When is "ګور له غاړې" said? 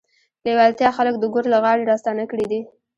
1.33-1.83